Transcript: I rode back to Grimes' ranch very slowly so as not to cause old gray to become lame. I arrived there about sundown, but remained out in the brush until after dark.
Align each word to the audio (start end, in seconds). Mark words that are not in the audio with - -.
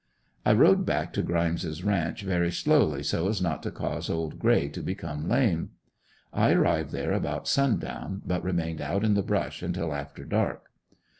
I 0.43 0.53
rode 0.53 0.83
back 0.83 1.13
to 1.13 1.21
Grimes' 1.21 1.83
ranch 1.83 2.23
very 2.23 2.51
slowly 2.51 3.03
so 3.03 3.29
as 3.29 3.39
not 3.39 3.61
to 3.61 3.69
cause 3.71 4.09
old 4.09 4.39
gray 4.39 4.67
to 4.67 4.81
become 4.81 5.29
lame. 5.29 5.73
I 6.33 6.53
arrived 6.53 6.89
there 6.89 7.13
about 7.13 7.47
sundown, 7.47 8.23
but 8.25 8.43
remained 8.43 8.81
out 8.81 9.03
in 9.03 9.13
the 9.13 9.21
brush 9.21 9.61
until 9.61 9.93
after 9.93 10.25
dark. 10.25 10.71